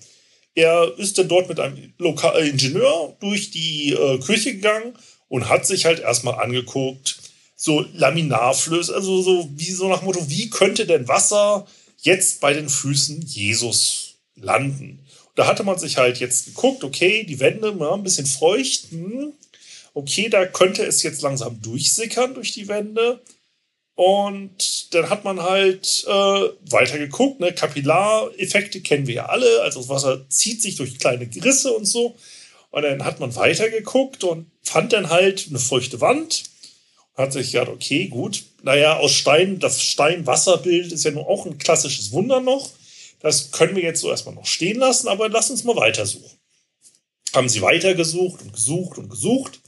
Er 0.56 0.98
ist 0.98 1.18
dann 1.18 1.28
dort 1.28 1.50
mit 1.50 1.60
einem 1.60 1.94
Lokal 2.00 2.42
äh, 2.42 2.50
Ingenieur 2.50 3.16
durch 3.20 3.52
die 3.52 3.92
äh, 3.92 4.18
Kirche 4.20 4.56
gegangen 4.56 4.98
und 5.28 5.50
hat 5.50 5.68
sich 5.68 5.86
halt 5.86 6.00
erstmal 6.00 6.42
angeguckt, 6.42 7.20
so 7.56 7.86
Laminarflöße, 7.94 8.94
also 8.96 9.22
so 9.22 9.50
wie 9.56 9.72
so 9.72 9.90
nach 9.90 10.02
Motto, 10.02 10.30
wie 10.30 10.50
könnte 10.50 10.86
denn 10.86 11.08
Wasser 11.08 11.68
jetzt 12.02 12.40
bei 12.40 12.54
den 12.54 12.70
Füßen 12.70 13.22
Jesus 13.22 14.16
landen? 14.36 15.00
Da 15.38 15.46
hatte 15.46 15.64
man 15.64 15.78
sich 15.78 15.98
halt 15.98 16.20
jetzt 16.20 16.46
geguckt, 16.48 16.84
okay, 16.84 17.24
die 17.24 17.40
Wände 17.40 17.76
ja, 17.80 17.94
ein 17.94 18.02
bisschen 18.02 18.26
feucht. 18.26 18.90
Hm. 18.90 19.34
Okay, 19.94 20.30
da 20.30 20.48
könnte 20.48 20.84
es 20.84 21.04
jetzt 21.04 21.22
langsam 21.22 21.62
durchsickern 21.62 22.34
durch 22.34 22.54
die 22.54 22.68
Wände. 22.68 23.22
Und 23.94 24.96
dann 24.96 25.12
hat 25.12 25.24
man 25.26 25.44
halt 25.44 26.06
äh, 26.08 26.12
weiter 26.72 26.98
geguckt. 26.98 27.40
Ne? 27.40 27.54
Kapillareffekte 27.54 28.82
kennen 28.82 29.06
wir 29.06 29.14
ja 29.14 29.26
alle. 29.28 29.62
Also 29.62 29.80
das 29.82 29.90
Wasser 29.90 30.28
zieht 30.28 30.64
sich 30.64 30.76
durch 30.76 30.98
kleine 30.98 31.30
Risse 31.44 31.72
und 31.72 31.86
so. 31.86 32.16
Und 32.72 32.82
dann 32.82 33.06
hat 33.06 33.20
man 33.20 33.36
weiter 33.36 33.70
geguckt 33.70 34.24
und 34.24 34.50
fand 34.64 34.92
dann 34.92 35.12
halt 35.12 35.46
eine 35.50 35.60
feuchte 35.60 36.02
Wand. 36.02 36.46
Und 37.14 37.24
hat 37.26 37.34
sich 37.34 37.52
gedacht, 37.52 37.70
okay, 37.70 38.08
gut. 38.08 38.44
Naja, 38.64 38.98
aus 38.98 39.12
Stein, 39.12 39.60
das 39.60 39.84
Stein-Wasserbild 39.84 40.92
ist 40.92 41.06
ja 41.06 41.12
nun 41.12 41.26
auch 41.26 41.46
ein 41.46 41.60
klassisches 41.60 42.12
Wunder 42.12 42.40
noch. 42.40 42.72
Das 43.20 43.52
können 43.52 43.76
wir 43.76 43.84
jetzt 43.84 44.02
so 44.02 44.10
erstmal 44.10 44.36
noch 44.36 44.46
stehen 44.46 44.78
lassen, 44.78 45.08
aber 45.08 45.30
lass 45.30 45.50
uns 45.50 45.64
mal 45.64 45.76
weitersuchen. 45.76 46.38
Haben 47.34 47.50
sie 47.50 47.62
weitergesucht 47.62 48.42
und 48.42 48.54
gesucht 48.54 48.98
und 48.98 49.10
gesucht 49.10 49.60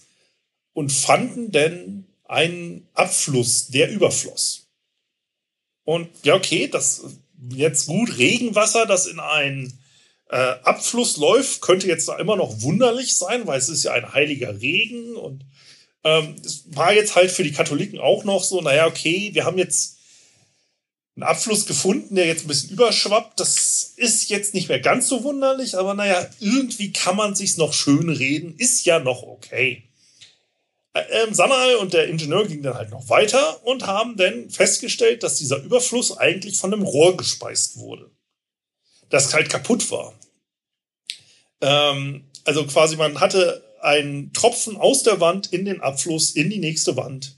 und 0.74 0.91
fanden 0.91 1.51
denn 1.51 2.06
einen 2.25 2.88
Abfluss, 2.94 3.68
der 3.68 3.91
überfloss. 3.91 4.68
Und 5.84 6.10
ja, 6.24 6.36
okay, 6.36 6.68
das 6.68 7.03
jetzt 7.50 7.88
gut 7.88 8.18
Regenwasser, 8.18 8.86
das 8.86 9.08
in 9.08 9.20
einen 9.20 9.79
äh, 10.29 10.36
Abfluss 10.36 11.18
läuft, 11.18 11.62
könnte 11.62 11.88
jetzt 11.88 12.08
da 12.08 12.18
immer 12.20 12.36
noch 12.36 12.62
wunderlich 12.62 13.15
sein, 13.15 13.48
weil 13.48 13.58
es 13.58 13.70
ist 13.70 13.84
ja 13.84 13.94
ein 13.94 14.13
heiliger 14.13 14.62
Regen 14.62 15.15
und 15.15 15.46
ähm, 16.03 16.36
es 16.46 16.63
war 16.68 16.94
jetzt 16.94 17.15
halt 17.15 17.32
für 17.32 17.44
die 17.44 17.51
Katholiken 17.51 18.00
auch 18.00 18.24
noch 18.24 18.44
so, 18.44 18.62
naja, 18.62 18.88
okay, 18.88 19.32
wir 19.34 19.46
haben 19.46 19.58
jetzt 19.58 19.99
einen 21.19 21.29
Abfluss 21.29 21.65
gefunden, 21.65 22.15
der 22.15 22.27
jetzt 22.27 22.45
ein 22.45 22.47
bisschen 22.47 22.71
überschwappt. 22.71 23.39
Das 23.39 23.93
ist 23.97 24.29
jetzt 24.29 24.53
nicht 24.53 24.69
mehr 24.69 24.79
ganz 24.79 25.07
so 25.09 25.23
wunderlich, 25.23 25.77
aber 25.77 25.93
naja, 25.93 26.27
irgendwie 26.39 26.93
kann 26.93 27.17
man 27.17 27.35
sich's 27.35 27.57
noch 27.57 27.73
schön 27.73 28.09
reden. 28.09 28.55
Ist 28.57 28.85
ja 28.85 28.99
noch 28.99 29.23
okay. 29.23 29.83
Ähm, 30.95 31.33
Sanal 31.33 31.75
und 31.75 31.93
der 31.93 32.07
Ingenieur 32.07 32.47
gingen 32.47 32.63
dann 32.63 32.75
halt 32.75 32.89
noch 32.89 33.09
weiter 33.09 33.65
und 33.65 33.85
haben 33.85 34.15
dann 34.15 34.49
festgestellt, 34.49 35.21
dass 35.23 35.35
dieser 35.35 35.61
Überfluss 35.61 36.17
eigentlich 36.17 36.57
von 36.57 36.73
einem 36.73 36.83
Rohr 36.83 37.15
gespeist 37.17 37.77
wurde. 37.77 38.09
Das 39.09 39.33
halt 39.33 39.49
kaputt 39.49 39.91
war. 39.91 40.13
Ähm, 41.61 42.23
also 42.45 42.65
quasi 42.65 42.95
man 42.95 43.19
hatte 43.19 43.63
einen 43.81 44.31
Tropfen 44.33 44.77
aus 44.77 45.03
der 45.03 45.19
Wand 45.19 45.51
in 45.51 45.65
den 45.65 45.81
Abfluss 45.81 46.31
in 46.31 46.49
die 46.49 46.59
nächste 46.59 46.95
Wand. 46.95 47.35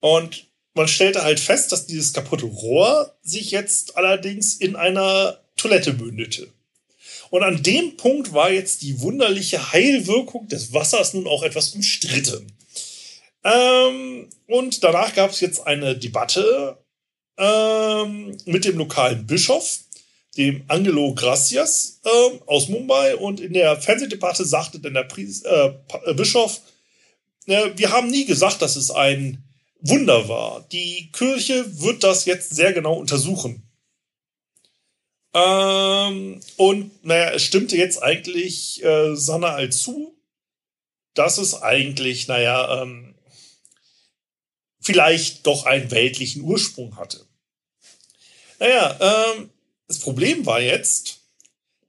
Und 0.00 0.49
man 0.80 0.88
stellte 0.88 1.24
halt 1.24 1.40
fest, 1.40 1.72
dass 1.72 1.84
dieses 1.84 2.14
kaputte 2.14 2.46
Rohr 2.46 3.14
sich 3.22 3.50
jetzt 3.50 3.98
allerdings 3.98 4.54
in 4.54 4.76
einer 4.76 5.38
Toilette 5.58 5.92
mündete. 5.92 6.48
Und 7.28 7.42
an 7.42 7.62
dem 7.62 7.98
Punkt 7.98 8.32
war 8.32 8.50
jetzt 8.50 8.80
die 8.80 8.98
wunderliche 9.02 9.74
Heilwirkung 9.74 10.48
des 10.48 10.72
Wassers 10.72 11.12
nun 11.12 11.26
auch 11.26 11.42
etwas 11.42 11.74
umstritten. 11.74 12.50
Ähm, 13.44 14.30
und 14.46 14.82
danach 14.82 15.14
gab 15.14 15.32
es 15.32 15.40
jetzt 15.40 15.66
eine 15.66 15.98
Debatte 15.98 16.78
ähm, 17.36 18.38
mit 18.46 18.64
dem 18.64 18.78
lokalen 18.78 19.26
Bischof, 19.26 19.80
dem 20.38 20.64
Angelo 20.68 21.14
Gracias 21.14 22.00
äh, 22.04 22.38
aus 22.46 22.68
Mumbai. 22.70 23.16
Und 23.16 23.40
in 23.40 23.52
der 23.52 23.76
Fernsehdebatte 23.76 24.46
sagte 24.46 24.80
dann 24.80 24.94
der 24.94 25.04
Priest, 25.04 25.44
äh, 25.44 25.74
Bischof, 26.14 26.62
äh, 27.44 27.68
wir 27.76 27.92
haben 27.92 28.08
nie 28.08 28.24
gesagt, 28.24 28.62
dass 28.62 28.76
es 28.76 28.90
ein 28.90 29.44
Wunder 29.80 30.28
war. 30.28 30.66
Die 30.72 31.10
Kirche 31.12 31.80
wird 31.80 32.04
das 32.04 32.24
jetzt 32.24 32.54
sehr 32.54 32.72
genau 32.72 32.94
untersuchen. 32.94 33.66
Ähm, 35.32 36.40
und 36.56 37.04
naja, 37.04 37.32
es 37.32 37.42
stimmte 37.42 37.76
jetzt 37.76 38.02
eigentlich 38.02 38.82
äh, 38.82 39.14
Sanna 39.14 39.70
zu, 39.70 40.16
dass 41.14 41.38
es 41.38 41.62
eigentlich, 41.62 42.28
naja, 42.28 42.82
ähm, 42.82 43.14
vielleicht 44.80 45.46
doch 45.46 45.66
einen 45.66 45.90
weltlichen 45.90 46.42
Ursprung 46.42 46.96
hatte. 46.96 47.26
Naja, 48.58 49.34
ähm, 49.36 49.50
das 49.86 49.98
Problem 50.00 50.46
war 50.46 50.60
jetzt, 50.60 51.20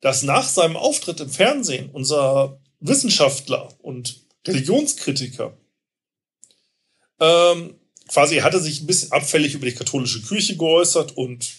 dass 0.01 0.23
nach 0.23 0.47
seinem 0.47 0.77
Auftritt 0.77 1.19
im 1.19 1.29
Fernsehen 1.29 1.89
unser 1.91 2.59
Wissenschaftler 2.79 3.73
und 3.81 4.21
Religionskritiker 4.47 5.57
ähm, 7.19 7.79
quasi 8.11 8.37
hatte 8.37 8.59
sich 8.59 8.81
ein 8.81 8.87
bisschen 8.87 9.11
abfällig 9.11 9.53
über 9.53 9.65
die 9.65 9.75
katholische 9.75 10.21
Kirche 10.21 10.57
geäußert 10.57 11.17
und 11.17 11.49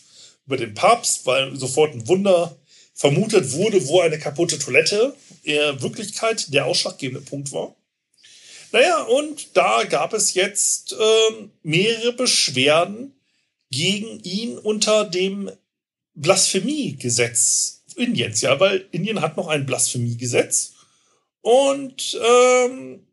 über 0.47 0.57
den 0.57 0.75
Papst, 0.75 1.27
weil 1.27 1.57
sofort 1.57 1.95
ein 1.95 2.07
Wunder 2.09 2.57
vermutet 2.95 3.53
wurde, 3.53 3.87
wo 3.89 4.01
eine 4.01 4.19
kaputte 4.19 4.59
Toilette 4.59 5.15
in 5.43 5.83
Wirklichkeit 5.83 6.53
der 6.53 6.67
ausschlaggebende 6.67 7.25
Punkt 7.25 7.53
war. 7.53 7.75
Naja, 8.71 9.03
und 9.03 9.57
da 9.57 9.85
gab 9.85 10.13
es 10.15 10.35
jetzt 10.35 10.93
äh, 10.93 11.49
mehrere 11.63 12.13
Beschwerden 12.13 13.13
gegen 13.71 14.21
ihn 14.21 14.59
unter 14.59 15.05
dem 15.05 15.51
Blasphemiegesetz 16.15 17.83
Indiens, 17.97 18.41
ja, 18.41 18.59
weil 18.59 18.87
Indien 18.91 19.21
hat 19.21 19.37
noch 19.37 19.49
ein 19.49 19.67
Blasphemiegesetz. 19.67 20.73
Und 21.41 22.19
ähm, 22.25 23.07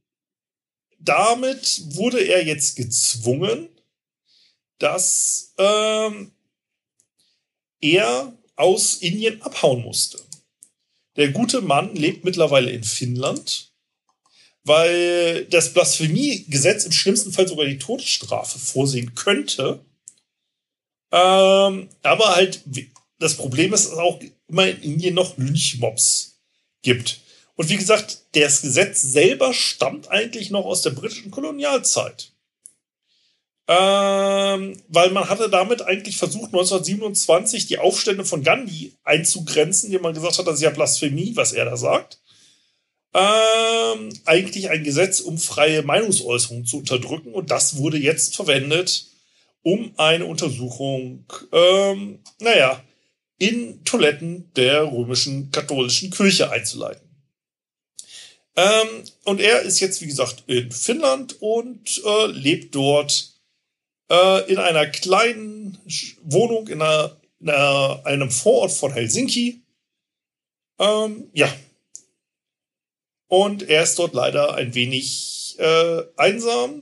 damit 0.99 1.81
wurde 1.95 2.19
er 2.19 2.45
jetzt 2.45 2.75
gezwungen, 2.75 3.69
dass 4.77 5.53
ähm, 5.57 6.31
er 7.81 8.33
aus 8.55 8.95
Indien 8.95 9.41
abhauen 9.41 9.81
musste. 9.81 10.19
Der 11.15 11.29
gute 11.29 11.61
Mann 11.61 11.95
lebt 11.95 12.23
mittlerweile 12.23 12.71
in 12.71 12.83
Finnland, 12.83 13.71
weil 14.63 15.45
das 15.45 15.73
Blasphemiegesetz 15.73 16.85
im 16.85 16.91
schlimmsten 16.91 17.31
Fall 17.31 17.47
sogar 17.47 17.65
die 17.65 17.79
Todesstrafe 17.79 18.59
vorsehen 18.59 19.15
könnte. 19.15 19.83
Ähm, 21.11 21.89
aber 22.03 22.35
halt, 22.35 22.63
das 23.17 23.35
Problem 23.35 23.73
ist, 23.73 23.85
dass 23.85 23.93
es 23.93 23.97
auch 23.97 24.19
immer 24.47 24.67
in 24.67 24.81
Indien 24.81 25.15
noch 25.15 25.37
Lynchmobs 25.37 26.39
gibt. 26.81 27.21
Und 27.59 27.67
wie 27.67 27.75
gesagt, 27.75 28.19
das 28.35 28.61
Gesetz 28.61 29.01
selber 29.01 29.53
stammt 29.53 30.09
eigentlich 30.09 30.49
noch 30.49 30.63
aus 30.63 30.81
der 30.81 30.91
britischen 30.91 31.29
Kolonialzeit. 31.29 32.31
Ähm, 33.67 34.81
weil 34.87 35.11
man 35.11 35.27
hatte 35.27 35.49
damit 35.49 35.81
eigentlich 35.81 36.15
versucht, 36.15 36.53
1927 36.53 37.67
die 37.67 37.77
Aufstände 37.77 38.23
von 38.23 38.43
Gandhi 38.43 38.93
einzugrenzen, 39.03 39.87
indem 39.87 40.03
man 40.03 40.13
gesagt 40.13 40.37
hat, 40.37 40.47
das 40.47 40.55
ist 40.55 40.61
ja 40.61 40.69
Blasphemie, 40.69 41.35
was 41.35 41.51
er 41.51 41.65
da 41.65 41.75
sagt. 41.75 42.21
Ähm, 43.13 44.09
eigentlich 44.23 44.69
ein 44.69 44.85
Gesetz, 44.85 45.19
um 45.19 45.37
freie 45.37 45.81
Meinungsäußerung 45.81 46.65
zu 46.65 46.77
unterdrücken. 46.77 47.33
Und 47.33 47.51
das 47.51 47.75
wurde 47.75 47.97
jetzt 47.97 48.37
verwendet, 48.37 49.07
um 49.63 49.91
eine 49.97 50.27
Untersuchung, 50.27 51.25
ähm, 51.51 52.19
naja, 52.39 52.81
in 53.37 53.83
Toiletten 53.83 54.49
der 54.55 54.89
römischen 54.89 55.51
katholischen 55.51 56.09
Kirche 56.09 56.51
einzuleiten. 56.51 57.08
Ähm, 58.59 59.03
und 59.23 59.39
er 59.39 59.61
ist 59.61 59.79
jetzt, 59.79 60.01
wie 60.01 60.07
gesagt, 60.07 60.43
in 60.47 60.69
Finnland 60.71 61.41
und 61.41 62.01
äh, 62.05 62.25
lebt 62.25 62.75
dort 62.75 63.31
äh, 64.09 64.51
in 64.51 64.57
einer 64.57 64.85
kleinen 64.87 65.77
Wohnung 66.23 66.67
in, 66.67 66.81
einer, 66.81 67.15
in 67.39 67.49
einer, 67.49 68.01
einem 68.03 68.29
Vorort 68.29 68.73
von 68.73 68.91
Helsinki. 68.91 69.61
Ähm, 70.77 71.29
ja. 71.33 71.53
Und 73.27 73.63
er 73.63 73.83
ist 73.83 73.97
dort 73.97 74.13
leider 74.13 74.55
ein 74.55 74.75
wenig 74.75 75.55
äh, 75.59 76.01
einsam, 76.17 76.81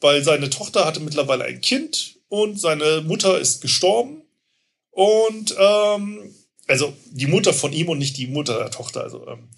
weil 0.00 0.22
seine 0.22 0.48
Tochter 0.48 0.84
hatte 0.84 1.00
mittlerweile 1.00 1.44
ein 1.44 1.60
Kind 1.60 2.20
und 2.28 2.60
seine 2.60 3.00
Mutter 3.00 3.40
ist 3.40 3.62
gestorben. 3.62 4.22
Und 4.90 5.56
ähm, 5.58 6.34
also 6.68 6.92
die 7.06 7.26
Mutter 7.26 7.52
von 7.52 7.72
ihm 7.72 7.88
und 7.88 7.98
nicht 7.98 8.16
die 8.16 8.28
Mutter 8.28 8.58
der 8.58 8.70
Tochter. 8.70 9.02
Also 9.02 9.26
ähm, 9.26 9.48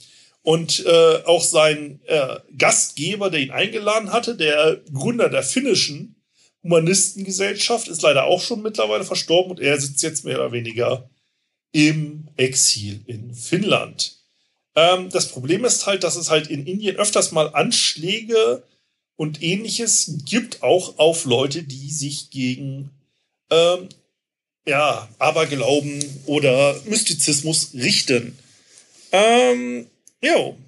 und 0.42 0.84
äh, 0.86 1.22
auch 1.24 1.42
sein 1.42 2.00
äh, 2.06 2.36
Gastgeber, 2.56 3.30
der 3.30 3.40
ihn 3.40 3.50
eingeladen 3.50 4.12
hatte, 4.12 4.36
der 4.36 4.80
Gründer 4.92 5.28
der 5.28 5.42
finnischen 5.42 6.16
Humanistengesellschaft, 6.62 7.88
ist 7.88 8.02
leider 8.02 8.24
auch 8.24 8.40
schon 8.40 8.62
mittlerweile 8.62 9.04
verstorben 9.04 9.52
und 9.52 9.60
er 9.60 9.80
sitzt 9.80 10.02
jetzt 10.02 10.24
mehr 10.24 10.38
oder 10.38 10.52
weniger 10.52 11.08
im 11.72 12.28
Exil 12.36 13.02
in 13.06 13.34
Finnland. 13.34 14.16
Ähm, 14.74 15.10
das 15.10 15.28
Problem 15.28 15.64
ist 15.64 15.86
halt, 15.86 16.04
dass 16.04 16.16
es 16.16 16.30
halt 16.30 16.48
in 16.48 16.66
Indien 16.66 16.96
öfters 16.96 17.32
mal 17.32 17.54
Anschläge 17.54 18.62
und 19.16 19.42
ähnliches 19.42 20.12
gibt, 20.24 20.62
auch 20.62 20.98
auf 20.98 21.24
Leute, 21.24 21.64
die 21.64 21.90
sich 21.90 22.30
gegen 22.30 22.90
ähm, 23.50 23.88
ja, 24.66 25.08
Aberglauben 25.18 26.02
oder 26.26 26.80
Mystizismus 26.84 27.70
richten. 27.74 28.38
Ähm, 29.10 29.88
Jo. 30.22 30.58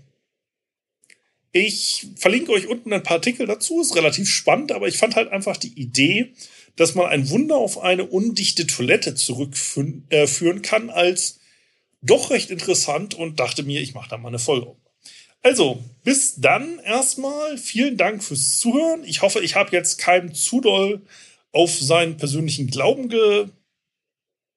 Ich 1.53 2.07
verlinke 2.17 2.53
euch 2.53 2.69
unten 2.69 2.93
ein 2.93 3.03
paar 3.03 3.17
Artikel 3.17 3.47
dazu, 3.47 3.81
ist 3.81 3.97
relativ 3.97 4.29
spannend, 4.29 4.71
aber 4.71 4.87
ich 4.87 4.99
fand 4.99 5.17
halt 5.17 5.33
einfach 5.33 5.57
die 5.57 5.73
Idee, 5.81 6.33
dass 6.77 6.95
man 6.95 7.07
ein 7.07 7.29
Wunder 7.31 7.57
auf 7.57 7.79
eine 7.79 8.07
undichte 8.07 8.67
Toilette 8.67 9.17
zurückführen 9.17 10.07
äh, 10.11 10.61
kann, 10.61 10.91
als 10.91 11.41
doch 12.03 12.31
recht 12.31 12.51
interessant 12.51 13.15
und 13.15 13.41
dachte 13.41 13.65
mir, 13.65 13.81
ich 13.81 13.95
mache 13.95 14.09
da 14.09 14.17
mal 14.17 14.29
eine 14.29 14.39
Folge. 14.39 14.77
Also, 15.43 15.83
bis 16.05 16.37
dann 16.37 16.79
erstmal. 16.81 17.59
Vielen 17.59 17.97
Dank 17.97 18.23
fürs 18.23 18.59
Zuhören. 18.59 19.05
Ich 19.05 19.23
hoffe, 19.23 19.41
ich 19.41 19.55
habe 19.55 19.75
jetzt 19.75 19.99
keinem 19.99 20.35
zu 20.35 20.61
doll 20.61 21.03
auf 21.53 21.79
seinen 21.79 22.17
persönlichen 22.17 22.69
Glauben 22.69 23.09
ge 23.09 23.49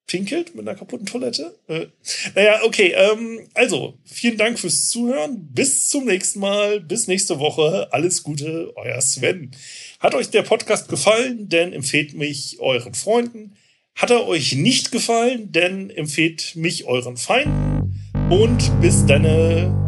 pinkelt 0.08 0.56
mit 0.56 0.68
einer 0.68 0.78
kaputten 0.78 1.06
Toilette. 1.06 1.56
Äh, 1.68 1.88
naja, 2.36 2.60
okay. 2.64 2.94
Ähm, 2.96 3.40
also, 3.54 3.98
vielen 4.06 4.38
Dank 4.38 4.60
fürs 4.60 4.90
Zuhören. 4.90 5.48
Bis 5.52 5.90
zum 5.90 6.06
nächsten 6.06 6.40
Mal. 6.40 6.80
Bis 6.80 7.08
nächste 7.08 7.40
Woche. 7.40 7.88
Alles 7.92 8.24
Gute, 8.24 8.74
euer 8.76 9.02
Sven. 9.02 9.52
Hat 10.00 10.16
euch 10.16 10.30
der 10.30 10.44
Podcast 10.44 10.90
gefallen? 10.90 11.50
Dann 11.50 11.74
empfehlt 11.74 12.14
mich 12.14 12.60
euren 12.60 12.94
Freunden. 12.94 13.56
Hat 13.96 14.10
er 14.10 14.28
euch 14.28 14.56
nicht 14.56 14.92
gefallen? 14.92 15.52
Dann 15.52 15.90
empfehlt 15.90 16.56
mich 16.56 16.86
euren 16.86 17.18
Feinden. 17.18 18.02
Und 18.30 18.82
bis 18.82 19.06
dann. 19.06 19.26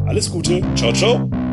Alles 0.07 0.31
Gute. 0.31 0.61
Ciao, 0.75 0.93
ciao. 0.93 1.44